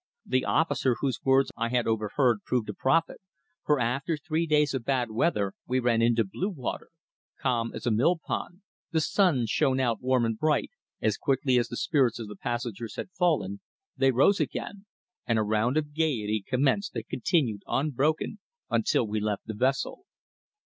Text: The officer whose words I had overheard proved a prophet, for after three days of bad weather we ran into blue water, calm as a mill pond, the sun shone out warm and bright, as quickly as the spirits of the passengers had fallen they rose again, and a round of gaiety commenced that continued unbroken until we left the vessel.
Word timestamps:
The 0.25 0.45
officer 0.45 0.95
whose 0.99 1.19
words 1.23 1.51
I 1.55 1.69
had 1.69 1.85
overheard 1.85 2.39
proved 2.43 2.69
a 2.69 2.73
prophet, 2.73 3.21
for 3.63 3.79
after 3.79 4.17
three 4.17 4.47
days 4.47 4.73
of 4.73 4.83
bad 4.83 5.11
weather 5.11 5.53
we 5.67 5.79
ran 5.79 6.01
into 6.01 6.23
blue 6.23 6.49
water, 6.49 6.89
calm 7.39 7.71
as 7.75 7.85
a 7.85 7.91
mill 7.91 8.17
pond, 8.17 8.61
the 8.89 8.99
sun 8.99 9.45
shone 9.45 9.79
out 9.79 10.01
warm 10.01 10.25
and 10.25 10.39
bright, 10.39 10.71
as 11.03 11.17
quickly 11.17 11.59
as 11.59 11.67
the 11.67 11.77
spirits 11.77 12.17
of 12.17 12.27
the 12.29 12.35
passengers 12.35 12.95
had 12.95 13.11
fallen 13.11 13.59
they 13.95 14.09
rose 14.09 14.39
again, 14.39 14.87
and 15.27 15.37
a 15.37 15.43
round 15.43 15.77
of 15.77 15.93
gaiety 15.95 16.43
commenced 16.47 16.93
that 16.93 17.07
continued 17.07 17.61
unbroken 17.67 18.39
until 18.71 19.05
we 19.05 19.19
left 19.19 19.45
the 19.45 19.53
vessel. 19.53 20.07